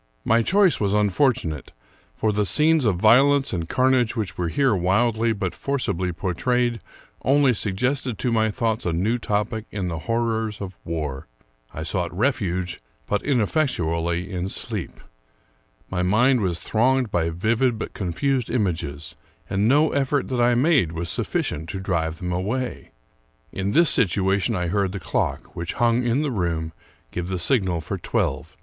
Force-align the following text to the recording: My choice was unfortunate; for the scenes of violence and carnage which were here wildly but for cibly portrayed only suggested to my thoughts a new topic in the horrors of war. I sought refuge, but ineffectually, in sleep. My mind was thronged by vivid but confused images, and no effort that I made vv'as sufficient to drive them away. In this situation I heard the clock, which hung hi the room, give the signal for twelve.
My 0.25 0.41
choice 0.41 0.79
was 0.79 0.95
unfortunate; 0.95 1.73
for 2.15 2.31
the 2.33 2.43
scenes 2.43 2.85
of 2.85 2.95
violence 2.95 3.53
and 3.53 3.69
carnage 3.69 4.15
which 4.15 4.35
were 4.35 4.47
here 4.47 4.73
wildly 4.75 5.31
but 5.31 5.53
for 5.53 5.77
cibly 5.77 6.11
portrayed 6.11 6.79
only 7.21 7.53
suggested 7.53 8.17
to 8.17 8.31
my 8.31 8.49
thoughts 8.49 8.83
a 8.87 8.93
new 8.93 9.19
topic 9.19 9.65
in 9.69 9.89
the 9.89 9.99
horrors 9.99 10.59
of 10.59 10.75
war. 10.83 11.27
I 11.71 11.83
sought 11.83 12.11
refuge, 12.17 12.79
but 13.05 13.21
ineffectually, 13.21 14.31
in 14.31 14.49
sleep. 14.49 15.01
My 15.87 16.01
mind 16.01 16.41
was 16.41 16.57
thronged 16.59 17.11
by 17.11 17.29
vivid 17.29 17.77
but 17.77 17.93
confused 17.93 18.49
images, 18.49 19.15
and 19.51 19.67
no 19.67 19.91
effort 19.91 20.29
that 20.29 20.41
I 20.41 20.55
made 20.55 20.89
vv'as 20.93 21.09
sufficient 21.09 21.69
to 21.69 21.79
drive 21.79 22.17
them 22.17 22.31
away. 22.31 22.89
In 23.51 23.73
this 23.73 23.91
situation 23.91 24.55
I 24.55 24.65
heard 24.69 24.93
the 24.93 24.99
clock, 24.99 25.55
which 25.55 25.73
hung 25.73 26.01
hi 26.01 26.21
the 26.23 26.31
room, 26.31 26.73
give 27.11 27.27
the 27.27 27.37
signal 27.37 27.81
for 27.81 27.99
twelve. 27.99 28.57